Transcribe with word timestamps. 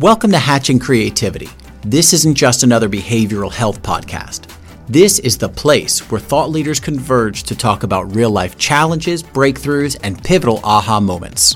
Welcome 0.00 0.32
to 0.32 0.38
Hatching 0.38 0.80
Creativity. 0.80 1.48
This 1.82 2.12
isn't 2.12 2.34
just 2.34 2.64
another 2.64 2.88
behavioral 2.88 3.52
health 3.52 3.80
podcast. 3.80 4.52
This 4.88 5.20
is 5.20 5.38
the 5.38 5.48
place 5.48 6.10
where 6.10 6.20
thought 6.20 6.50
leaders 6.50 6.80
converge 6.80 7.44
to 7.44 7.54
talk 7.54 7.84
about 7.84 8.12
real 8.12 8.30
life 8.30 8.58
challenges, 8.58 9.22
breakthroughs, 9.22 9.96
and 10.02 10.20
pivotal 10.24 10.58
aha 10.64 10.98
moments. 10.98 11.54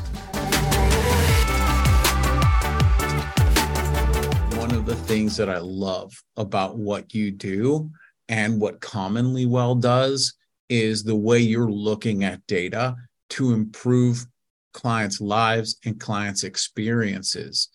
One 4.56 4.70
of 4.72 4.86
the 4.86 4.94
things 5.08 5.36
that 5.36 5.50
I 5.50 5.58
love 5.58 6.12
about 6.36 6.78
what 6.78 7.12
you 7.12 7.32
do 7.32 7.90
and 8.28 8.60
what 8.60 8.80
Commonly 8.80 9.46
Well 9.46 9.74
does 9.74 10.34
is 10.68 11.02
the 11.02 11.16
way 11.16 11.40
you're 11.40 11.72
looking 11.72 12.22
at 12.22 12.46
data 12.46 12.94
to 13.30 13.52
improve 13.52 14.24
clients' 14.74 15.20
lives 15.20 15.80
and 15.84 15.98
clients' 15.98 16.44
experiences 16.44 17.70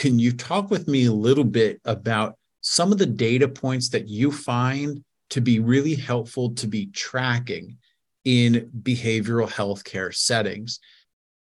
can 0.00 0.18
you 0.18 0.32
talk 0.32 0.70
with 0.70 0.88
me 0.88 1.04
a 1.04 1.12
little 1.12 1.44
bit 1.44 1.78
about 1.84 2.34
some 2.62 2.90
of 2.90 2.96
the 2.96 3.04
data 3.04 3.46
points 3.46 3.90
that 3.90 4.08
you 4.08 4.32
find 4.32 5.04
to 5.28 5.42
be 5.42 5.60
really 5.60 5.94
helpful 5.94 6.54
to 6.54 6.66
be 6.66 6.86
tracking 6.86 7.76
in 8.24 8.70
behavioral 8.82 9.46
healthcare 9.46 10.12
settings? 10.14 10.80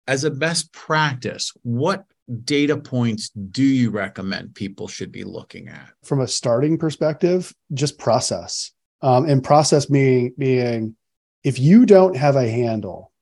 As 0.07 0.25
a 0.25 0.30
best 0.30 0.73
practice, 0.73 1.53
what 1.63 2.03
data 2.43 2.75
points 2.75 3.30
do 3.30 3.63
you 3.63 3.91
recommend 3.91 4.55
people 4.55 4.89
should 4.89 5.13
be 5.13 5.23
looking 5.23 5.69
at? 5.69 5.91
From 6.03 6.19
a 6.19 6.27
starting 6.27 6.77
perspective, 6.77 7.55
just 7.73 7.97
process. 7.97 8.71
Um, 9.02 9.30
and 9.30 9.41
process 9.41 9.85
being, 9.85 10.33
being 10.38 10.97
if 11.45 11.59
you 11.59 11.85
don't 11.85 12.17
have 12.17 12.35
a 12.35 12.49
handle 12.49 13.13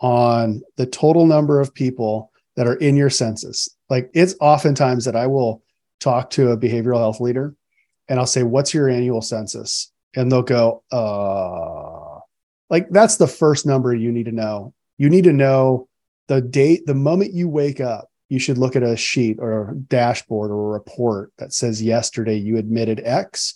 on 0.00 0.62
the 0.76 0.86
total 0.86 1.26
number 1.26 1.60
of 1.60 1.74
people 1.74 2.32
that 2.56 2.66
are 2.66 2.76
in 2.76 2.96
your 2.96 3.10
census, 3.10 3.68
like 3.90 4.10
it's 4.14 4.34
oftentimes 4.40 5.04
that 5.04 5.16
I 5.16 5.26
will 5.26 5.62
talk 6.00 6.30
to 6.30 6.50
a 6.50 6.56
behavioral 6.56 6.98
health 6.98 7.20
leader 7.20 7.54
and 8.08 8.18
I'll 8.18 8.26
say, 8.26 8.42
What's 8.42 8.74
your 8.74 8.88
annual 8.88 9.22
census? 9.22 9.92
And 10.14 10.30
they'll 10.30 10.42
go, 10.42 10.82
Uh, 10.90 12.20
like 12.70 12.88
that's 12.90 13.16
the 13.16 13.26
first 13.26 13.66
number 13.66 13.94
you 13.94 14.12
need 14.12 14.26
to 14.26 14.32
know. 14.32 14.74
You 14.98 15.08
need 15.10 15.24
to 15.24 15.32
know 15.32 15.88
the 16.28 16.40
date, 16.40 16.86
the 16.86 16.94
moment 16.94 17.32
you 17.32 17.48
wake 17.48 17.80
up, 17.80 18.10
you 18.28 18.38
should 18.38 18.58
look 18.58 18.76
at 18.76 18.82
a 18.82 18.96
sheet 18.96 19.38
or 19.40 19.70
a 19.70 19.74
dashboard 19.74 20.50
or 20.50 20.68
a 20.68 20.78
report 20.78 21.32
that 21.38 21.52
says 21.52 21.82
yesterday 21.82 22.36
you 22.36 22.58
admitted 22.58 23.00
X. 23.02 23.54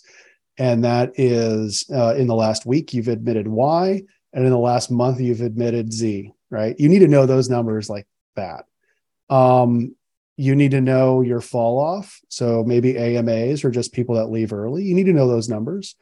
And 0.57 0.83
that 0.83 1.11
is 1.15 1.85
uh, 1.93 2.15
in 2.15 2.27
the 2.27 2.35
last 2.35 2.65
week, 2.65 2.93
you've 2.93 3.07
admitted 3.07 3.47
Y. 3.47 4.01
And 4.33 4.45
in 4.45 4.51
the 4.51 4.57
last 4.57 4.89
month, 4.89 5.19
you've 5.19 5.41
admitted 5.41 5.93
Z, 5.93 6.31
right? 6.49 6.75
You 6.79 6.89
need 6.89 6.99
to 6.99 7.07
know 7.07 7.25
those 7.27 7.49
numbers 7.49 7.89
like 7.89 8.07
that. 8.35 8.65
Um, 9.29 9.95
you 10.35 10.55
need 10.55 10.71
to 10.71 10.81
know 10.81 11.21
your 11.21 11.41
fall 11.41 11.79
off. 11.79 12.19
So 12.29 12.63
maybe 12.63 12.97
AMAs 12.97 13.63
or 13.63 13.71
just 13.71 13.93
people 13.93 14.15
that 14.15 14.31
leave 14.31 14.53
early. 14.53 14.83
You 14.83 14.95
need 14.95 15.05
to 15.05 15.13
know 15.13 15.27
those 15.27 15.49
numbers. 15.49 15.95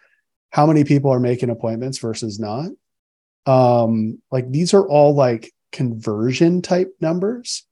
How 0.51 0.65
many 0.65 0.83
people 0.83 1.11
are 1.11 1.19
making 1.19 1.49
appointments 1.49 1.97
versus 1.97 2.39
not? 2.39 2.71
Um, 3.45 4.21
like 4.31 4.49
these 4.49 4.73
are 4.73 4.87
all 4.87 5.15
like 5.15 5.51
conversion 5.71 6.61
type 6.61 6.93
numbers, 7.01 7.65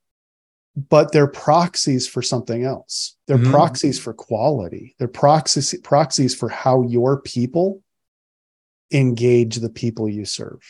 but 0.76 1.12
they're 1.12 1.28
proxies 1.28 2.08
for 2.08 2.22
something 2.22 2.64
else. 2.64 3.16
They're 3.28 3.38
mm-hmm. 3.38 3.52
proxies 3.52 4.00
for 4.00 4.14
quality. 4.14 4.96
They're 4.98 5.08
proxies 5.08 5.76
proxies 5.84 6.36
for 6.36 6.50
how 6.50 6.84
your 6.84 7.22
people 7.22 7.82
engage 8.92 9.58
the 9.58 9.70
people 9.70 10.10
you 10.10 10.26
serve. 10.26 10.62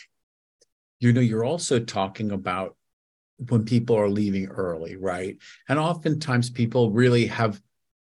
You 1.00 1.14
know, 1.14 1.22
you're 1.22 1.46
also 1.46 1.80
talking 1.80 2.32
about 2.32 2.76
when 3.48 3.64
people 3.64 3.96
are 3.96 4.10
leaving 4.10 4.48
early, 4.48 4.96
right? 4.96 5.38
And 5.68 5.80
oftentimes 5.80 6.50
people 6.50 6.92
really 6.92 7.28
have 7.28 7.62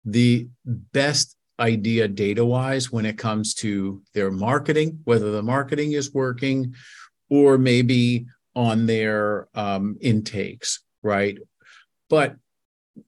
the 0.04 0.48
best 0.64 1.36
idea 1.60 2.08
data 2.08 2.44
wise 2.44 2.90
when 2.90 3.04
it 3.04 3.18
comes 3.18 3.54
to 3.54 4.02
their 4.14 4.30
marketing, 4.30 5.00
whether 5.04 5.30
the 5.32 5.42
marketing 5.42 5.92
is 5.92 6.14
working 6.14 6.74
or 7.28 7.58
maybe 7.58 8.26
on 8.54 8.86
their 8.86 9.48
um, 9.54 9.96
intakes, 10.00 10.82
right? 11.02 11.38
But 12.08 12.36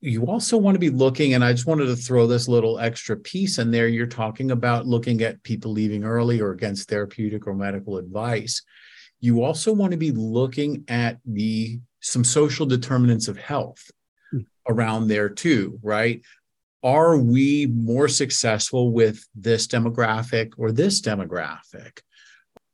you 0.01 0.27
also 0.27 0.57
want 0.57 0.75
to 0.75 0.81
be 0.81 0.91
looking, 0.91 1.35
and 1.35 1.45
I 1.45 1.53
just 1.53 1.67
wanted 1.67 1.87
to 1.87 1.97
throw 1.97 2.27
this 2.27 2.49
little 2.49 2.79
extra 2.79 3.17
piece 3.17 3.59
in 3.59 3.71
there. 3.71 3.89
You're 3.89 4.07
talking 4.07 4.51
about 4.51 4.87
looking 4.87 5.23
at 5.23 5.43
people 5.43 5.73
leaving 5.73 6.05
early 6.05 6.41
or 6.41 6.53
against 6.53 6.89
therapeutic 6.89 7.47
or 7.47 7.55
medical 7.55 7.97
advice. 7.97 8.63
You 9.21 9.43
also 9.43 9.73
want 9.73 9.91
to 9.93 9.97
be 9.97 10.13
looking 10.13 10.85
at 10.89 11.19
the 11.25 11.81
some 12.01 12.25
social 12.25 12.67
determinants 12.67 13.29
of 13.29 13.37
health 13.39 13.91
hmm. 14.31 14.41
around 14.69 15.09
there 15.09 15.29
too, 15.29 15.79
right? 15.83 16.23
Are 16.83 17.19
we 17.19 17.67
more 17.67 18.09
successful 18.09 18.93
with 18.93 19.27
this 19.35 19.67
demographic 19.67 20.53
or 20.57 20.73
this 20.73 21.01
demographic? 21.03 22.01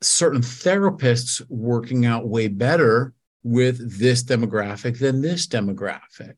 Certain 0.01 0.41
therapists 0.41 1.41
working 1.49 2.05
out 2.05 2.27
way 2.27 2.47
better 2.47 3.13
with 3.43 3.99
this 3.99 4.23
demographic 4.23 4.99
than 4.99 5.21
this 5.21 5.47
demographic. 5.47 6.35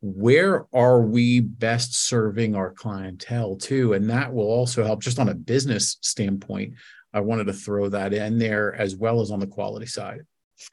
Where 0.00 0.66
are 0.74 1.02
we 1.02 1.40
best 1.40 1.94
serving 1.94 2.56
our 2.56 2.72
clientele 2.72 3.56
too? 3.56 3.92
And 3.92 4.10
that 4.10 4.32
will 4.32 4.46
also 4.46 4.84
help 4.84 5.02
just 5.02 5.18
on 5.18 5.28
a 5.28 5.34
business 5.34 5.96
standpoint. 6.02 6.74
I 7.12 7.20
wanted 7.20 7.46
to 7.46 7.52
throw 7.52 7.88
that 7.90 8.12
in 8.12 8.38
there 8.38 8.74
as 8.74 8.96
well 8.96 9.20
as 9.20 9.30
on 9.30 9.38
the 9.38 9.46
quality 9.46 9.86
side 9.86 10.22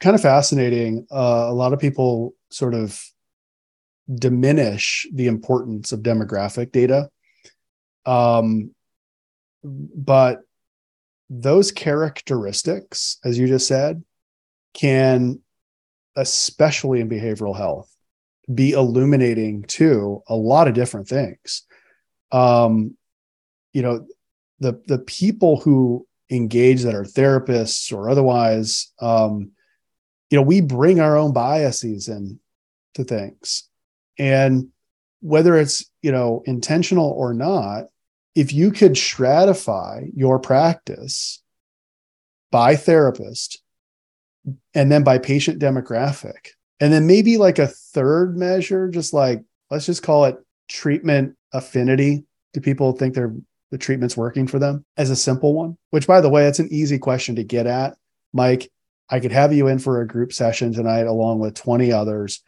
kind 0.00 0.14
of 0.14 0.22
fascinating. 0.22 1.06
Uh, 1.10 1.46
a 1.48 1.54
lot 1.54 1.72
of 1.72 1.80
people 1.80 2.34
sort 2.50 2.74
of 2.74 3.02
diminish 4.12 5.06
the 5.12 5.26
importance 5.26 5.92
of 5.92 6.00
demographic 6.00 6.72
data. 6.72 7.08
Um, 8.04 8.74
but 9.64 10.40
those 11.30 11.72
characteristics, 11.72 13.18
as 13.24 13.38
you 13.38 13.46
just 13.46 13.66
said, 13.66 14.02
can, 14.74 15.40
especially 16.16 17.00
in 17.00 17.08
behavioral 17.08 17.56
health, 17.56 17.94
be 18.52 18.72
illuminating 18.72 19.62
to 19.62 20.22
a 20.26 20.34
lot 20.34 20.68
of 20.68 20.74
different 20.74 21.08
things. 21.08 21.62
Um, 22.32 22.96
you 23.72 23.82
know, 23.82 24.06
the 24.60 24.82
the 24.86 24.98
people 24.98 25.60
who 25.60 26.06
engage 26.30 26.82
that 26.82 26.94
are 26.94 27.04
therapists 27.04 27.92
or 27.92 28.08
otherwise 28.08 28.92
um, 29.00 29.52
you 30.32 30.38
know, 30.38 30.42
we 30.42 30.62
bring 30.62 30.98
our 30.98 31.18
own 31.18 31.34
biases 31.34 32.08
in 32.08 32.40
to 32.94 33.04
things. 33.04 33.68
And 34.18 34.68
whether 35.20 35.58
it's, 35.58 35.84
you 36.00 36.10
know, 36.10 36.42
intentional 36.46 37.10
or 37.10 37.34
not, 37.34 37.84
if 38.34 38.50
you 38.50 38.72
could 38.72 38.92
stratify 38.92 40.10
your 40.16 40.38
practice 40.38 41.42
by 42.50 42.76
therapist 42.76 43.62
and 44.72 44.90
then 44.90 45.04
by 45.04 45.18
patient 45.18 45.60
demographic, 45.60 46.48
and 46.80 46.90
then 46.90 47.06
maybe 47.06 47.36
like 47.36 47.58
a 47.58 47.66
third 47.66 48.38
measure, 48.38 48.88
just 48.88 49.12
like 49.12 49.42
let's 49.70 49.84
just 49.84 50.02
call 50.02 50.24
it 50.24 50.38
treatment 50.66 51.36
affinity. 51.52 52.24
Do 52.54 52.62
people 52.62 52.92
think 52.92 53.14
they're 53.14 53.36
the 53.70 53.76
treatment's 53.76 54.16
working 54.16 54.46
for 54.46 54.58
them 54.58 54.86
as 54.96 55.10
a 55.10 55.16
simple 55.16 55.52
one? 55.52 55.76
Which, 55.90 56.06
by 56.06 56.22
the 56.22 56.30
way, 56.30 56.46
it's 56.46 56.58
an 56.58 56.72
easy 56.72 56.98
question 56.98 57.36
to 57.36 57.44
get 57.44 57.66
at. 57.66 57.98
Mike, 58.32 58.70
I 59.12 59.20
could 59.20 59.32
have 59.32 59.52
you 59.52 59.68
in 59.68 59.78
for 59.78 60.00
a 60.00 60.06
group 60.06 60.32
session 60.32 60.72
tonight 60.72 61.06
along 61.06 61.38
with 61.38 61.54
20 61.54 61.92
others. 61.92 62.42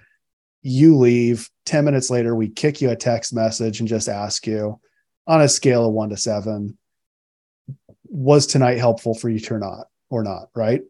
You 0.63 0.97
leave 0.97 1.51
10 1.67 1.85
minutes 1.85 2.09
later, 2.09 2.35
we 2.35 2.49
kick 2.49 2.81
you 2.81 2.89
a 2.89 2.97
text 2.97 3.35
message 3.35 3.81
and 3.81 3.89
just 3.89 4.09
ask 4.09 4.47
you 4.47 4.81
on 5.27 5.43
a 5.43 5.49
scale 5.49 5.87
of 5.87 5.93
one 5.93 6.09
to 6.09 6.17
seven, 6.17 6.79
was 8.05 8.47
tonight 8.47 8.79
helpful 8.79 9.15
for 9.15 9.29
you 9.29 9.41
or 9.51 9.59
not, 9.59 9.89
or 10.09 10.25
not, 10.25 10.49
right? 10.57 10.81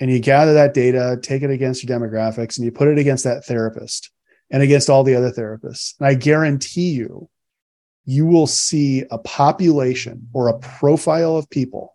And 0.00 0.10
you 0.10 0.20
gather 0.20 0.54
that 0.54 0.72
data, 0.72 1.18
take 1.22 1.42
it 1.42 1.50
against 1.50 1.84
your 1.84 1.98
demographics, 1.98 2.56
and 2.56 2.64
you 2.64 2.72
put 2.72 2.88
it 2.88 2.96
against 2.96 3.24
that 3.24 3.44
therapist 3.44 4.10
and 4.50 4.62
against 4.62 4.88
all 4.88 5.04
the 5.04 5.16
other 5.16 5.30
therapists. 5.30 5.98
And 6.00 6.08
I 6.08 6.14
guarantee 6.14 6.92
you, 6.92 7.28
you 8.06 8.24
will 8.24 8.46
see 8.46 9.04
a 9.10 9.18
population 9.18 10.28
or 10.32 10.48
a 10.48 10.58
profile 10.58 11.36
of 11.36 11.50
people 11.50 11.94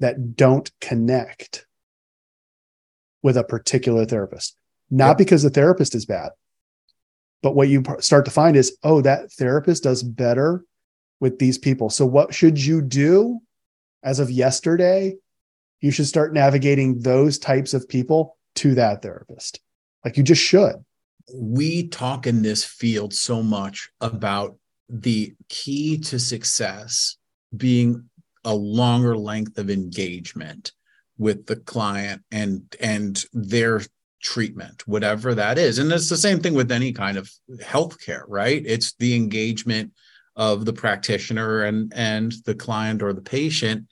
that 0.00 0.34
don't 0.34 0.70
connect 0.80 1.66
with 3.26 3.36
a 3.36 3.42
particular 3.42 4.04
therapist, 4.06 4.56
not 4.88 5.08
yep. 5.08 5.18
because 5.18 5.42
the 5.42 5.50
therapist 5.50 5.96
is 5.96 6.06
bad, 6.06 6.30
but 7.42 7.56
what 7.56 7.68
you 7.68 7.82
start 7.98 8.24
to 8.24 8.30
find 8.30 8.56
is, 8.56 8.78
oh, 8.84 9.00
that 9.00 9.32
therapist 9.32 9.82
does 9.82 10.04
better 10.04 10.64
with 11.18 11.40
these 11.40 11.58
people. 11.58 11.90
So, 11.90 12.06
what 12.06 12.32
should 12.32 12.64
you 12.64 12.80
do 12.80 13.40
as 14.04 14.20
of 14.20 14.30
yesterday? 14.30 15.16
You 15.80 15.90
should 15.90 16.06
start 16.06 16.34
navigating 16.34 17.00
those 17.00 17.36
types 17.36 17.74
of 17.74 17.88
people 17.88 18.36
to 18.56 18.76
that 18.76 19.02
therapist. 19.02 19.58
Like 20.04 20.16
you 20.16 20.22
just 20.22 20.40
should. 20.40 20.76
We 21.34 21.88
talk 21.88 22.28
in 22.28 22.42
this 22.42 22.64
field 22.64 23.12
so 23.12 23.42
much 23.42 23.90
about 24.00 24.56
the 24.88 25.34
key 25.48 25.98
to 25.98 26.20
success 26.20 27.16
being 27.56 28.08
a 28.44 28.54
longer 28.54 29.16
length 29.16 29.58
of 29.58 29.68
engagement 29.68 30.70
with 31.18 31.46
the 31.46 31.56
client 31.56 32.22
and 32.30 32.62
and 32.80 33.24
their 33.32 33.80
treatment, 34.22 34.86
whatever 34.86 35.34
that 35.34 35.58
is. 35.58 35.78
And 35.78 35.90
it's 35.92 36.08
the 36.08 36.16
same 36.16 36.40
thing 36.40 36.54
with 36.54 36.72
any 36.72 36.92
kind 36.92 37.16
of 37.16 37.30
healthcare, 37.60 38.24
right? 38.26 38.62
It's 38.66 38.94
the 38.94 39.14
engagement 39.14 39.92
of 40.34 40.64
the 40.64 40.72
practitioner 40.72 41.64
and 41.64 41.92
and 41.94 42.32
the 42.44 42.54
client 42.54 43.02
or 43.02 43.12
the 43.12 43.22
patient. 43.22 43.86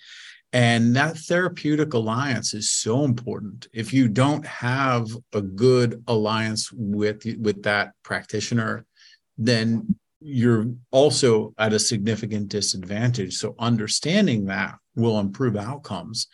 And 0.53 0.94
that 0.94 1.17
therapeutic 1.17 1.94
alliance 1.94 2.55
is 2.55 2.71
so 2.71 3.05
important. 3.05 3.67
If 3.73 3.93
you 3.93 4.06
don't 4.09 4.47
have 4.47 5.09
a 5.32 5.43
good 5.43 6.03
alliance 6.06 6.71
with 6.73 7.25
with 7.41 7.62
that 7.65 7.93
practitioner, 8.03 8.87
then 9.37 9.97
you're 10.21 10.67
also 10.91 11.55
at 11.59 11.73
a 11.73 11.79
significant 11.79 12.49
disadvantage. 12.49 13.35
So 13.37 13.55
understanding 13.59 14.47
that 14.47 14.76
will 14.94 15.19
improve 15.19 15.56
outcomes 15.56 16.29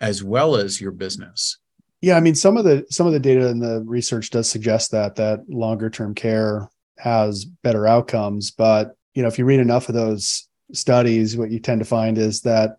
as 0.00 0.22
well 0.22 0.56
as 0.56 0.80
your 0.80 0.92
business. 0.92 1.58
Yeah, 2.00 2.16
I 2.16 2.20
mean 2.20 2.34
some 2.34 2.56
of 2.56 2.64
the 2.64 2.86
some 2.90 3.06
of 3.06 3.12
the 3.12 3.20
data 3.20 3.48
and 3.48 3.62
the 3.62 3.82
research 3.86 4.30
does 4.30 4.48
suggest 4.48 4.90
that 4.92 5.16
that 5.16 5.48
longer 5.48 5.90
term 5.90 6.14
care 6.14 6.70
has 6.98 7.44
better 7.44 7.86
outcomes, 7.86 8.50
but 8.50 8.96
you 9.14 9.22
know 9.22 9.28
if 9.28 9.38
you 9.38 9.44
read 9.44 9.60
enough 9.60 9.88
of 9.88 9.94
those 9.94 10.48
studies, 10.72 11.36
what 11.36 11.50
you 11.50 11.58
tend 11.58 11.80
to 11.80 11.84
find 11.84 12.16
is 12.16 12.40
that 12.42 12.78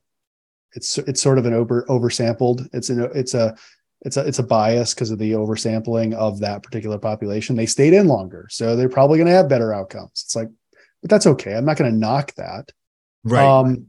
it's 0.74 0.98
it's 1.00 1.22
sort 1.22 1.38
of 1.38 1.46
an 1.46 1.54
over 1.54 1.86
oversampled. 1.88 2.68
It's 2.74 2.90
an 2.90 3.10
it's 3.14 3.34
a 3.34 3.56
it's 4.02 4.18
a 4.18 4.26
it's 4.26 4.40
a 4.40 4.44
bias 4.44 4.94
because 4.94 5.12
of 5.12 5.20
the 5.20 5.34
oversampling 5.34 6.14
of 6.14 6.40
that 6.40 6.64
particular 6.64 6.98
population. 6.98 7.56
They 7.56 7.66
stayed 7.66 7.94
in 7.94 8.08
longer, 8.08 8.48
so 8.50 8.76
they're 8.76 8.90
probably 8.90 9.18
going 9.18 9.28
to 9.28 9.34
have 9.34 9.50
better 9.50 9.74
outcomes. 9.74 10.24
It's 10.26 10.36
like, 10.36 10.50
but 11.02 11.10
that's 11.10 11.28
okay. 11.28 11.54
I'm 11.54 11.66
not 11.66 11.78
going 11.78 11.92
to 11.92 11.98
knock 11.98 12.34
that. 12.36 12.72
Right. 13.24 13.46
Um, 13.46 13.88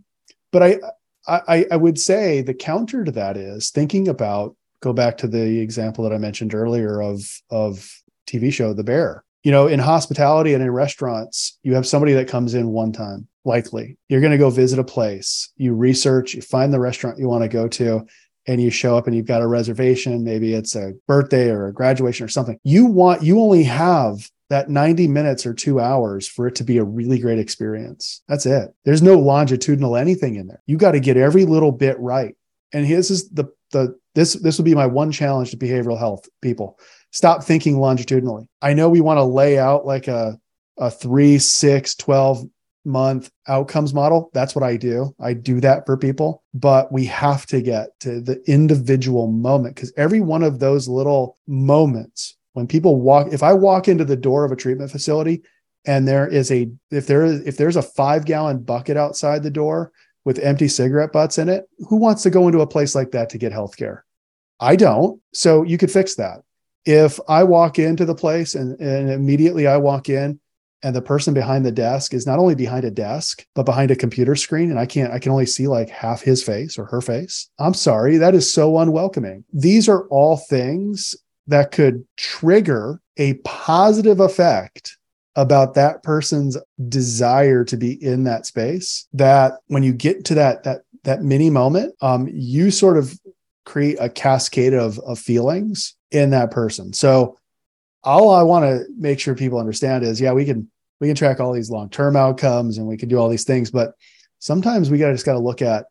but 0.50 0.62
I, 0.62 0.78
I 1.26 1.66
I 1.70 1.76
would 1.76 1.98
say 1.98 2.42
the 2.42 2.54
counter 2.54 3.04
to 3.04 3.12
that 3.12 3.36
is 3.36 3.70
thinking 3.70 4.08
about 4.08 4.56
go 4.80 4.92
back 4.92 5.16
to 5.18 5.28
the 5.28 5.60
example 5.60 6.04
that 6.04 6.12
I 6.12 6.18
mentioned 6.18 6.54
earlier 6.54 7.00
of 7.00 7.22
of 7.50 7.90
TV 8.26 8.52
show 8.52 8.72
The 8.72 8.84
Bear. 8.84 9.24
You 9.42 9.50
know, 9.50 9.66
in 9.66 9.80
hospitality 9.80 10.54
and 10.54 10.62
in 10.62 10.70
restaurants, 10.70 11.58
you 11.62 11.74
have 11.74 11.86
somebody 11.86 12.12
that 12.12 12.28
comes 12.28 12.54
in 12.54 12.68
one 12.68 12.92
time, 12.92 13.26
likely. 13.44 13.96
You're 14.08 14.20
going 14.20 14.32
to 14.32 14.38
go 14.38 14.50
visit 14.50 14.78
a 14.78 14.84
place, 14.84 15.50
you 15.56 15.74
research, 15.74 16.34
you 16.34 16.42
find 16.42 16.72
the 16.72 16.78
restaurant 16.78 17.18
you 17.18 17.28
want 17.28 17.42
to 17.42 17.48
go 17.48 17.66
to, 17.66 18.06
and 18.46 18.62
you 18.62 18.70
show 18.70 18.96
up 18.96 19.06
and 19.06 19.16
you've 19.16 19.26
got 19.26 19.42
a 19.42 19.46
reservation, 19.46 20.24
maybe 20.24 20.54
it's 20.54 20.74
a 20.74 20.92
birthday 21.06 21.50
or 21.50 21.66
a 21.66 21.72
graduation 21.72 22.24
or 22.24 22.28
something. 22.28 22.58
You 22.64 22.86
want 22.86 23.22
you 23.22 23.40
only 23.40 23.64
have 23.64 24.28
that 24.52 24.70
90 24.70 25.08
minutes 25.08 25.44
or 25.44 25.54
2 25.54 25.80
hours 25.80 26.28
for 26.28 26.46
it 26.46 26.54
to 26.56 26.64
be 26.64 26.78
a 26.78 26.84
really 26.84 27.18
great 27.18 27.38
experience. 27.38 28.22
That's 28.28 28.46
it. 28.46 28.74
There's 28.84 29.02
no 29.02 29.18
longitudinal 29.18 29.96
anything 29.96 30.36
in 30.36 30.46
there. 30.46 30.62
You 30.66 30.76
got 30.76 30.92
to 30.92 31.00
get 31.00 31.16
every 31.16 31.44
little 31.44 31.72
bit 31.72 31.98
right. 31.98 32.36
And 32.72 32.88
this 32.88 33.10
is 33.10 33.28
the 33.30 33.52
the 33.72 33.98
this 34.14 34.34
this 34.34 34.58
would 34.58 34.64
be 34.64 34.74
my 34.74 34.86
one 34.86 35.10
challenge 35.10 35.50
to 35.50 35.56
behavioral 35.56 35.98
health 35.98 36.28
people 36.40 36.78
stop 37.10 37.42
thinking 37.42 37.78
longitudinally 37.78 38.46
i 38.60 38.72
know 38.72 38.88
we 38.88 39.00
want 39.00 39.18
to 39.18 39.24
lay 39.24 39.58
out 39.58 39.84
like 39.84 40.06
a 40.06 40.38
a 40.78 40.90
3 40.90 41.38
6 41.38 41.94
12 41.96 42.44
month 42.84 43.30
outcomes 43.48 43.94
model 43.94 44.30
that's 44.32 44.54
what 44.54 44.64
i 44.64 44.76
do 44.76 45.14
i 45.20 45.32
do 45.32 45.60
that 45.60 45.86
for 45.86 45.96
people 45.96 46.42
but 46.54 46.92
we 46.92 47.04
have 47.04 47.46
to 47.46 47.60
get 47.60 47.88
to 48.00 48.20
the 48.20 48.42
individual 48.50 49.28
moment 49.28 49.74
because 49.74 49.92
every 49.96 50.20
one 50.20 50.42
of 50.42 50.58
those 50.58 50.88
little 50.88 51.38
moments 51.46 52.36
when 52.52 52.66
people 52.66 53.00
walk 53.00 53.32
if 53.32 53.42
i 53.42 53.52
walk 53.52 53.88
into 53.88 54.04
the 54.04 54.16
door 54.16 54.44
of 54.44 54.52
a 54.52 54.56
treatment 54.56 54.90
facility 54.90 55.42
and 55.84 56.06
there 56.06 56.26
is 56.26 56.50
a 56.50 56.70
if 56.90 57.06
there 57.06 57.24
is 57.24 57.40
if 57.46 57.56
there's 57.56 57.76
a 57.76 57.82
five 57.82 58.24
gallon 58.24 58.62
bucket 58.62 58.96
outside 58.96 59.42
the 59.42 59.50
door 59.50 59.92
with 60.24 60.38
empty 60.38 60.68
cigarette 60.68 61.12
butts 61.12 61.38
in 61.38 61.48
it. 61.48 61.64
Who 61.88 61.96
wants 61.96 62.22
to 62.22 62.30
go 62.30 62.46
into 62.46 62.60
a 62.60 62.66
place 62.66 62.94
like 62.94 63.10
that 63.12 63.30
to 63.30 63.38
get 63.38 63.52
healthcare? 63.52 64.00
I 64.60 64.76
don't. 64.76 65.20
So 65.32 65.62
you 65.62 65.78
could 65.78 65.90
fix 65.90 66.14
that. 66.16 66.40
If 66.84 67.18
I 67.28 67.44
walk 67.44 67.78
into 67.78 68.04
the 68.04 68.14
place 68.14 68.54
and, 68.54 68.78
and 68.80 69.10
immediately 69.10 69.66
I 69.66 69.76
walk 69.76 70.08
in 70.08 70.40
and 70.84 70.96
the 70.96 71.02
person 71.02 71.32
behind 71.32 71.64
the 71.64 71.72
desk 71.72 72.12
is 72.12 72.26
not 72.26 72.40
only 72.40 72.56
behind 72.56 72.84
a 72.84 72.90
desk, 72.90 73.46
but 73.54 73.66
behind 73.66 73.92
a 73.92 73.96
computer 73.96 74.34
screen, 74.34 74.68
and 74.70 74.80
I 74.80 74.86
can't, 74.86 75.12
I 75.12 75.20
can 75.20 75.30
only 75.30 75.46
see 75.46 75.68
like 75.68 75.88
half 75.88 76.22
his 76.22 76.42
face 76.42 76.76
or 76.76 76.86
her 76.86 77.00
face. 77.00 77.48
I'm 77.60 77.74
sorry. 77.74 78.16
That 78.16 78.34
is 78.34 78.52
so 78.52 78.78
unwelcoming. 78.78 79.44
These 79.52 79.88
are 79.88 80.08
all 80.08 80.36
things 80.36 81.14
that 81.46 81.72
could 81.72 82.06
trigger 82.16 83.00
a 83.16 83.34
positive 83.44 84.20
effect 84.20 84.96
about 85.34 85.74
that 85.74 86.02
person's 86.02 86.56
desire 86.88 87.64
to 87.64 87.76
be 87.76 88.02
in 88.04 88.24
that 88.24 88.44
space 88.44 89.06
that 89.14 89.54
when 89.66 89.82
you 89.82 89.92
get 89.92 90.24
to 90.26 90.34
that 90.34 90.62
that 90.64 90.82
that 91.04 91.22
mini 91.22 91.48
moment 91.48 91.94
um 92.02 92.28
you 92.32 92.70
sort 92.70 92.98
of 92.98 93.18
create 93.64 93.96
a 93.98 94.08
cascade 94.08 94.74
of 94.74 94.98
of 95.00 95.18
feelings 95.18 95.94
in 96.10 96.30
that 96.30 96.50
person. 96.50 96.92
So 96.92 97.38
all 98.04 98.30
i 98.30 98.42
want 98.42 98.64
to 98.64 98.84
make 98.98 99.20
sure 99.20 99.34
people 99.34 99.60
understand 99.60 100.02
is 100.02 100.20
yeah 100.20 100.32
we 100.32 100.44
can 100.44 100.68
we 101.00 101.06
can 101.06 101.14
track 101.14 101.38
all 101.38 101.52
these 101.52 101.70
long-term 101.70 102.16
outcomes 102.16 102.78
and 102.78 102.86
we 102.86 102.96
can 102.96 103.08
do 103.08 103.16
all 103.16 103.28
these 103.28 103.44
things 103.44 103.70
but 103.70 103.92
sometimes 104.40 104.90
we 104.90 104.98
got 104.98 105.08
to 105.08 105.14
just 105.14 105.24
got 105.26 105.34
to 105.34 105.38
look 105.38 105.62
at 105.62 105.86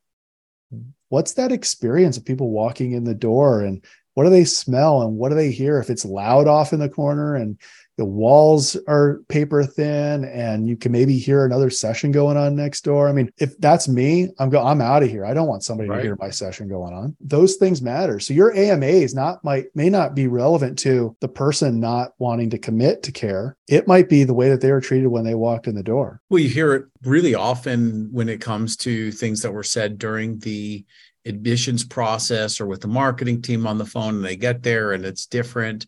what's 1.09 1.33
that 1.33 1.51
experience 1.51 2.18
of 2.18 2.25
people 2.25 2.50
walking 2.50 2.92
in 2.92 3.04
the 3.06 3.15
door 3.15 3.62
and 3.62 3.83
what 4.13 4.23
do 4.23 4.29
they 4.29 4.45
smell 4.45 5.01
and 5.01 5.15
what 5.15 5.29
do 5.29 5.35
they 5.35 5.51
hear 5.51 5.79
if 5.79 5.89
it's 5.89 6.05
loud 6.05 6.47
off 6.47 6.73
in 6.73 6.79
the 6.79 6.89
corner 6.89 7.35
and 7.35 7.57
the 7.97 8.05
walls 8.05 8.75
are 8.87 9.21
paper 9.27 9.63
thin 9.63 10.25
and 10.25 10.67
you 10.67 10.75
can 10.75 10.91
maybe 10.91 11.19
hear 11.19 11.45
another 11.45 11.69
session 11.69 12.11
going 12.11 12.35
on 12.35 12.55
next 12.55 12.83
door. 12.83 13.07
I 13.07 13.11
mean, 13.11 13.31
if 13.37 13.55
that's 13.59 13.87
me, 13.87 14.29
I'm 14.39 14.49
go 14.49 14.65
I'm 14.65 14.81
out 14.81 15.03
of 15.03 15.09
here. 15.09 15.23
I 15.23 15.35
don't 15.35 15.47
want 15.47 15.63
somebody 15.63 15.87
right. 15.87 15.97
to 15.97 16.01
hear 16.01 16.17
my 16.19 16.31
session 16.31 16.67
going 16.67 16.95
on. 16.95 17.15
Those 17.19 17.57
things 17.57 17.79
matter. 17.79 18.19
So 18.19 18.33
your 18.33 18.55
AMA 18.55 18.87
is 18.87 19.13
not 19.13 19.43
might 19.43 19.65
may 19.75 19.89
not 19.89 20.15
be 20.15 20.27
relevant 20.27 20.79
to 20.79 21.15
the 21.19 21.27
person 21.27 21.79
not 21.79 22.13
wanting 22.17 22.49
to 22.51 22.57
commit 22.57 23.03
to 23.03 23.11
care. 23.11 23.55
It 23.67 23.87
might 23.87 24.09
be 24.09 24.23
the 24.23 24.33
way 24.33 24.49
that 24.49 24.61
they 24.61 24.71
were 24.71 24.81
treated 24.81 25.09
when 25.09 25.23
they 25.23 25.35
walked 25.35 25.67
in 25.67 25.75
the 25.75 25.83
door. 25.83 26.21
Well, 26.29 26.41
you 26.41 26.49
hear 26.49 26.73
it 26.73 26.85
really 27.03 27.35
often 27.35 28.09
when 28.11 28.29
it 28.29 28.41
comes 28.41 28.77
to 28.77 29.11
things 29.11 29.43
that 29.43 29.51
were 29.51 29.63
said 29.63 29.99
during 29.99 30.39
the 30.39 30.85
admissions 31.25 31.83
process 31.83 32.59
or 32.59 32.65
with 32.65 32.81
the 32.81 32.88
marketing 32.88 33.41
team 33.41 33.68
on 33.68 33.77
the 33.77 33.85
phone 33.85 34.15
and 34.15 34.25
they 34.25 34.35
get 34.35 34.63
there 34.63 34.94
and 34.94 35.06
it's 35.06 35.25
different. 35.25 35.85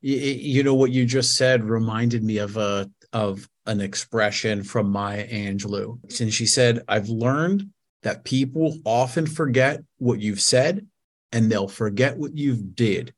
You, 0.00 0.16
you 0.16 0.62
know 0.62 0.74
what 0.74 0.92
you 0.92 1.04
just 1.04 1.36
said 1.36 1.64
reminded 1.64 2.22
me 2.22 2.38
of 2.38 2.56
a 2.56 2.90
of 3.12 3.48
an 3.66 3.80
expression 3.80 4.62
from 4.62 4.90
Maya 4.90 5.26
Angelou. 5.26 6.20
And 6.20 6.32
she 6.32 6.46
said 6.46 6.82
I've 6.88 7.08
learned 7.08 7.70
that 8.02 8.24
people 8.24 8.78
often 8.84 9.26
forget 9.26 9.82
what 9.98 10.20
you've 10.20 10.40
said 10.40 10.86
and 11.32 11.50
they'll 11.50 11.68
forget 11.68 12.16
what 12.16 12.36
you've 12.36 12.76
did 12.76 13.12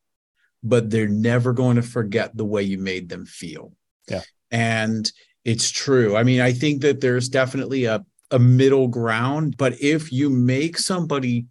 but 0.63 0.91
they're 0.91 1.09
never 1.09 1.53
going 1.53 1.77
to 1.77 1.83
forget 1.83 2.37
the 2.37 2.45
way 2.45 2.63
you 2.63 2.79
made 2.79 3.09
them 3.09 3.25
feel. 3.25 3.73
Yeah. 4.09 4.23
And 4.51 5.11
it's 5.45 5.71
true. 5.71 6.17
I 6.17 6.25
mean 6.25 6.41
i 6.41 6.53
think 6.53 6.83
that 6.83 7.01
there's 7.01 7.29
definitely 7.29 7.85
a 7.85 8.05
a 8.31 8.39
middle 8.39 8.89
ground 8.89 9.57
but 9.57 9.81
if 9.81 10.13
you 10.13 10.29
make 10.29 10.77
somebody 10.77 11.47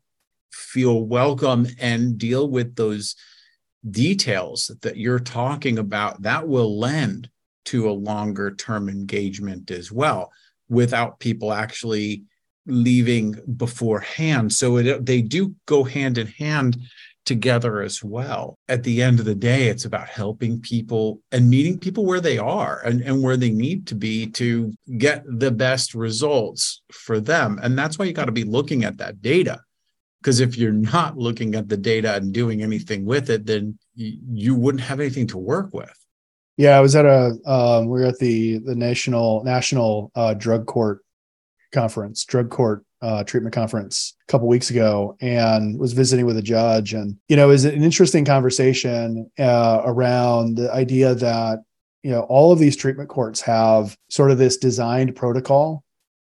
feel 0.51 1.03
welcome 1.03 1.67
and 1.79 2.17
deal 2.17 2.49
with 2.49 2.75
those 2.75 3.15
details 3.89 4.71
that 4.81 4.97
you're 4.97 5.19
talking 5.19 5.77
about, 5.77 6.21
that 6.21 6.47
will 6.47 6.79
lend 6.79 7.29
to 7.65 7.89
a 7.89 7.91
longer 7.91 8.53
term 8.55 8.89
engagement 8.89 9.71
as 9.71 9.91
well 9.91 10.31
without 10.69 11.19
people 11.19 11.53
actually 11.53 12.23
leaving 12.65 13.35
beforehand. 13.55 14.51
So 14.53 14.77
it, 14.77 15.05
they 15.05 15.21
do 15.21 15.55
go 15.65 15.83
hand 15.83 16.17
in 16.17 16.27
hand 16.27 16.77
together 17.25 17.81
as 17.81 18.01
well. 18.01 18.57
At 18.69 18.83
the 18.83 19.01
end 19.01 19.19
of 19.19 19.25
the 19.25 19.35
day, 19.35 19.67
it's 19.67 19.85
about 19.85 20.07
helping 20.07 20.61
people 20.61 21.21
and 21.31 21.49
meeting 21.49 21.77
people 21.77 22.05
where 22.05 22.21
they 22.21 22.37
are 22.37 22.81
and, 22.85 23.01
and 23.01 23.21
where 23.21 23.37
they 23.37 23.51
need 23.51 23.87
to 23.87 23.95
be 23.95 24.27
to 24.31 24.73
get 24.97 25.23
the 25.27 25.51
best 25.51 25.93
results 25.93 26.81
for 26.91 27.19
them. 27.19 27.59
And 27.61 27.77
that's 27.77 27.99
why 27.99 28.05
you 28.05 28.13
got 28.13 28.25
to 28.25 28.31
be 28.31 28.45
looking 28.45 28.85
at 28.85 28.97
that 28.97 29.21
data 29.21 29.59
because 30.21 30.39
if 30.39 30.57
you're 30.57 30.71
not 30.71 31.17
looking 31.17 31.55
at 31.55 31.69
the 31.69 31.77
data 31.77 32.15
and 32.15 32.33
doing 32.33 32.61
anything 32.61 33.05
with 33.05 33.29
it, 33.29 33.45
then 33.45 33.77
you 33.95 34.55
wouldn't 34.55 34.83
have 34.83 34.99
anything 34.99 35.27
to 35.27 35.37
work 35.37 35.73
with. 35.73 35.93
Yeah, 36.57 36.77
I 36.77 36.81
was 36.81 36.95
at 36.95 37.05
a 37.05 37.37
um, 37.45 37.87
we 37.87 37.99
were 37.99 38.07
at 38.07 38.17
the 38.17 38.57
the 38.57 38.75
national 38.75 39.43
national 39.43 40.11
uh, 40.15 40.33
drug 40.33 40.65
court 40.65 41.03
conference, 41.71 42.25
drug 42.25 42.49
court 42.49 42.83
uh, 43.01 43.23
treatment 43.23 43.53
conference 43.53 44.15
a 44.27 44.31
couple 44.31 44.47
weeks 44.47 44.71
ago, 44.71 45.15
and 45.21 45.79
was 45.79 45.93
visiting 45.93 46.25
with 46.25 46.37
a 46.37 46.41
judge, 46.41 46.93
and 46.93 47.17
you 47.27 47.35
know, 47.35 47.49
was 47.49 47.65
an 47.65 47.83
interesting 47.83 48.25
conversation 48.25 49.29
uh, 49.37 49.81
around 49.85 50.57
the 50.57 50.73
idea 50.73 51.13
that 51.13 51.59
you 52.01 52.09
know 52.09 52.21
all 52.21 52.51
of 52.51 52.57
these 52.57 52.75
treatment 52.75 53.09
courts 53.09 53.39
have 53.41 53.95
sort 54.09 54.31
of 54.31 54.39
this 54.39 54.57
designed 54.57 55.15
protocol 55.15 55.83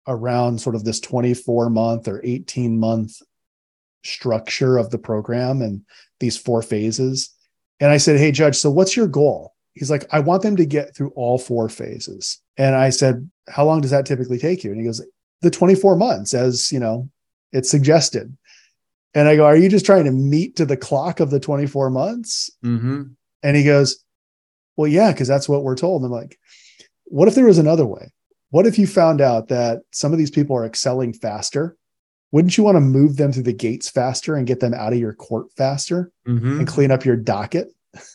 around 0.07 0.61
sort 0.61 0.75
of 0.75 0.85
this 0.85 1.00
24 1.00 1.71
month 1.71 2.09
or 2.09 2.21
18 2.25 2.78
month 2.78 3.21
structure 4.09 4.79
of 4.79 4.91
the 4.91 4.99
program 4.99 5.62
and 5.62 5.83
these 6.21 6.37
four 6.37 6.62
phases. 6.62 7.31
And 7.81 7.91
I 7.91 7.97
said, 7.97 8.19
Hey, 8.19 8.33
Judge, 8.33 8.57
so 8.57 8.71
what's 8.71 8.97
your 8.97 9.09
goal? 9.09 9.55
He's 9.75 9.91
like, 9.91 10.07
I 10.11 10.21
want 10.21 10.43
them 10.43 10.57
to 10.57 10.67
get 10.67 10.95
through 10.95 11.11
all 11.11 11.38
four 11.38 11.69
phases. 11.69 12.41
And 12.57 12.75
I 12.75 12.91
said, 12.91 13.31
How 13.49 13.65
long 13.65 13.81
does 13.81 13.93
that 13.93 14.07
typically 14.07 14.38
take 14.38 14.65
you? 14.65 14.71
And 14.71 14.81
he 14.81 14.87
goes, 14.87 15.05
The 15.43 15.50
24 15.50 15.97
months, 15.97 16.35
as 16.35 16.73
you 16.73 16.81
know, 16.81 17.09
it's 17.53 17.71
suggested. 17.71 18.37
And 19.15 19.29
I 19.29 19.37
go, 19.37 19.45
Are 19.47 19.57
you 19.57 19.69
just 19.69 19.87
trying 19.87 20.05
to 20.05 20.11
meet 20.11 20.57
to 20.57 20.67
the 20.67 20.77
clock 20.77 21.21
of 21.21 21.31
the 21.31 21.41
24 21.41 21.91
months? 21.91 22.50
Mm-hmm. 22.65 23.03
And 23.43 23.57
he 23.57 23.65
goes, 23.65 24.05
Well, 24.77 24.88
yeah, 24.88 25.12
because 25.12 25.29
that's 25.29 25.49
what 25.49 25.62
we're 25.62 25.77
told. 25.77 26.03
And 26.03 26.12
I'm 26.12 26.21
like, 26.21 26.38
What 27.05 27.29
if 27.29 27.35
there 27.35 27.47
was 27.47 27.59
another 27.59 27.87
way? 27.87 28.12
What 28.50 28.67
if 28.67 28.79
you 28.79 28.87
found 28.87 29.21
out 29.21 29.49
that 29.49 29.83
some 29.93 30.12
of 30.12 30.19
these 30.19 30.31
people 30.31 30.57
are 30.57 30.65
excelling 30.65 31.12
faster? 31.12 31.77
Wouldn't 32.32 32.56
you 32.58 32.64
want 32.64 32.76
to 32.76 32.80
move 32.80 33.16
them 33.16 33.32
through 33.32 33.44
the 33.44 33.52
gates 33.52 33.88
faster 33.88 34.35
and 34.35 34.47
get 34.47 34.61
them 34.61 34.75
out 34.75 34.92
of 34.92 34.99
your 34.99 35.14
court 35.14 35.47
faster 35.56 36.11
Mhm. 36.26 36.58
and 36.58 36.68
clean 36.68 36.90
up 36.90 37.04
your 37.04 37.16
docket? 37.16 37.68
Yeah. 37.94 38.00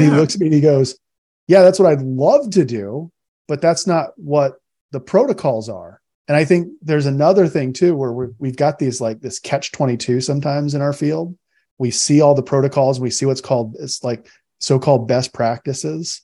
And 0.00 0.04
he 0.04 0.10
looks 0.10 0.34
at 0.34 0.40
me 0.40 0.46
and 0.46 0.54
he 0.54 0.60
goes, 0.60 0.98
Yeah, 1.46 1.62
that's 1.62 1.78
what 1.78 1.88
I'd 1.88 2.02
love 2.02 2.50
to 2.50 2.64
do, 2.64 3.10
but 3.48 3.60
that's 3.60 3.86
not 3.86 4.10
what 4.16 4.54
the 4.92 5.00
protocols 5.00 5.68
are. 5.68 6.00
And 6.28 6.36
I 6.36 6.44
think 6.46 6.68
there's 6.80 7.04
another 7.06 7.46
thing 7.48 7.72
too, 7.74 7.94
where 7.94 8.12
we 8.12 8.26
we've 8.38 8.56
got 8.56 8.78
these 8.78 9.00
like 9.00 9.20
this 9.20 9.38
catch 9.38 9.72
22 9.72 10.20
sometimes 10.22 10.74
in 10.74 10.80
our 10.80 10.92
field. 10.94 11.36
We 11.78 11.90
see 11.90 12.20
all 12.22 12.34
the 12.34 12.42
protocols, 12.42 13.00
we 13.00 13.10
see 13.10 13.26
what's 13.26 13.40
called, 13.42 13.76
it's 13.78 14.02
like 14.04 14.26
so 14.60 14.78
called 14.78 15.06
best 15.08 15.34
practices, 15.34 16.22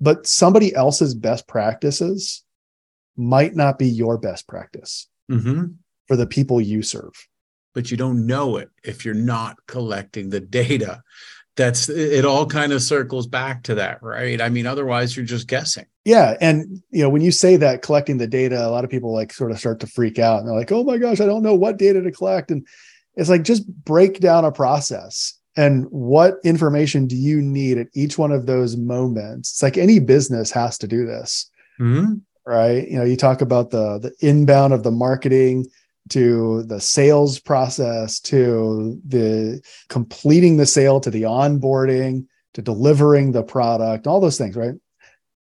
but 0.00 0.26
somebody 0.26 0.74
else's 0.74 1.14
best 1.14 1.46
practices 1.46 2.42
might 3.16 3.54
not 3.56 3.78
be 3.78 3.88
your 3.88 4.16
best 4.16 4.46
practice 4.46 5.08
Mhm. 5.30 5.74
For 6.08 6.16
the 6.16 6.26
people 6.26 6.60
you 6.60 6.82
serve. 6.82 7.12
but 7.74 7.90
you 7.92 7.96
don't 7.96 8.26
know 8.26 8.56
it 8.56 8.70
if 8.82 9.04
you're 9.04 9.14
not 9.14 9.56
collecting 9.68 10.30
the 10.30 10.40
data. 10.40 11.00
That's 11.54 11.88
it 11.88 12.24
all 12.24 12.46
kind 12.46 12.72
of 12.72 12.82
circles 12.82 13.26
back 13.28 13.62
to 13.64 13.74
that, 13.76 14.02
right? 14.02 14.40
I 14.40 14.48
mean, 14.48 14.66
otherwise 14.66 15.16
you're 15.16 15.26
just 15.26 15.46
guessing. 15.46 15.84
Yeah. 16.04 16.36
And 16.40 16.82
you 16.90 17.02
know, 17.02 17.08
when 17.10 17.22
you 17.22 17.30
say 17.30 17.56
that 17.56 17.82
collecting 17.82 18.18
the 18.18 18.26
data, 18.26 18.66
a 18.66 18.70
lot 18.70 18.82
of 18.84 18.90
people 18.90 19.12
like 19.12 19.32
sort 19.32 19.52
of 19.52 19.58
start 19.60 19.78
to 19.80 19.86
freak 19.86 20.18
out 20.18 20.38
and 20.40 20.48
they're 20.48 20.56
like, 20.56 20.72
oh 20.72 20.82
my 20.82 20.98
gosh, 20.98 21.20
I 21.20 21.26
don't 21.26 21.42
know 21.42 21.54
what 21.54 21.76
data 21.78 22.00
to 22.02 22.10
collect. 22.10 22.50
And 22.50 22.66
it's 23.14 23.28
like 23.28 23.42
just 23.42 23.66
break 23.84 24.18
down 24.18 24.44
a 24.44 24.50
process 24.50 25.34
and 25.56 25.84
what 25.90 26.34
information 26.44 27.06
do 27.06 27.16
you 27.16 27.40
need 27.42 27.78
at 27.78 27.88
each 27.94 28.18
one 28.18 28.32
of 28.32 28.46
those 28.46 28.76
moments? 28.76 29.52
It's 29.52 29.62
like 29.62 29.76
any 29.76 29.98
business 30.00 30.50
has 30.52 30.78
to 30.78 30.88
do 30.88 31.06
this, 31.06 31.48
Mhm. 31.80 32.22
right? 32.46 32.88
You 32.88 32.96
know, 32.98 33.04
you 33.04 33.16
talk 33.16 33.40
about 33.40 33.70
the 33.70 33.98
the 33.98 34.12
inbound 34.26 34.72
of 34.72 34.82
the 34.84 34.90
marketing 34.92 35.66
to 36.10 36.62
the 36.64 36.80
sales 36.80 37.38
process 37.38 38.20
to 38.20 39.00
the 39.06 39.60
completing 39.88 40.56
the 40.56 40.66
sale 40.66 41.00
to 41.00 41.10
the 41.10 41.22
onboarding 41.22 42.26
to 42.54 42.62
delivering 42.62 43.32
the 43.32 43.42
product, 43.42 44.06
all 44.06 44.20
those 44.20 44.38
things, 44.38 44.56
right? 44.56 44.74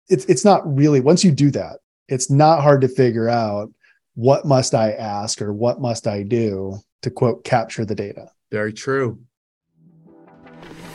It's 0.09 0.25
it's 0.25 0.45
not 0.45 0.61
really 0.65 0.99
once 0.99 1.23
you 1.23 1.31
do 1.31 1.51
that, 1.51 1.79
it's 2.07 2.29
not 2.29 2.61
hard 2.61 2.81
to 2.81 2.87
figure 2.87 3.29
out 3.29 3.71
what 4.15 4.45
must 4.45 4.73
I 4.73 4.91
ask 4.91 5.41
or 5.41 5.53
what 5.53 5.79
must 5.79 6.07
I 6.07 6.23
do 6.23 6.79
to 7.01 7.11
quote 7.11 7.43
capture 7.43 7.85
the 7.85 7.95
data. 7.95 8.31
Very 8.51 8.73
true. 8.73 9.19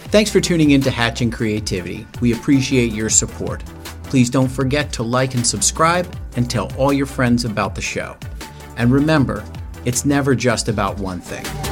Thanks 0.06 0.30
for 0.30 0.40
tuning 0.40 0.72
in 0.72 0.82
to 0.82 0.90
Hatching 0.90 1.30
Creativity. 1.30 2.06
We 2.20 2.34
appreciate 2.34 2.92
your 2.92 3.08
support. 3.08 3.64
Please 4.04 4.28
don't 4.28 4.48
forget 4.48 4.92
to 4.92 5.02
like 5.02 5.34
and 5.34 5.46
subscribe 5.46 6.06
and 6.36 6.50
tell 6.50 6.70
all 6.76 6.92
your 6.92 7.06
friends 7.06 7.46
about 7.46 7.74
the 7.74 7.80
show. 7.80 8.18
And 8.76 8.92
remember, 8.92 9.42
it's 9.84 10.04
never 10.04 10.34
just 10.34 10.68
about 10.68 10.98
one 10.98 11.20
thing. 11.20 11.71